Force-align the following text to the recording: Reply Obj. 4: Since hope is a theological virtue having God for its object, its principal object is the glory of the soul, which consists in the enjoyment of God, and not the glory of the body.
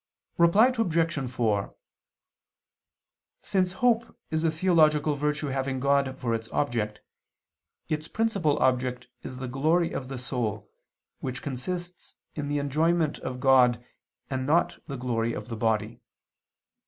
Reply 0.39 0.73
Obj. 0.75 1.29
4: 1.31 1.75
Since 3.43 3.73
hope 3.73 4.17
is 4.31 4.43
a 4.43 4.49
theological 4.49 5.15
virtue 5.15 5.49
having 5.49 5.79
God 5.79 6.17
for 6.17 6.33
its 6.33 6.49
object, 6.49 7.01
its 7.87 8.07
principal 8.07 8.57
object 8.57 9.09
is 9.21 9.37
the 9.37 9.47
glory 9.47 9.91
of 9.91 10.07
the 10.07 10.17
soul, 10.17 10.71
which 11.19 11.43
consists 11.43 12.15
in 12.33 12.47
the 12.47 12.57
enjoyment 12.57 13.19
of 13.19 13.39
God, 13.39 13.85
and 14.27 14.47
not 14.47 14.79
the 14.87 14.97
glory 14.97 15.33
of 15.33 15.49
the 15.49 15.55
body. 15.55 16.01